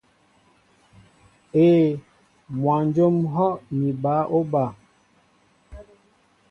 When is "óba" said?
4.37-4.63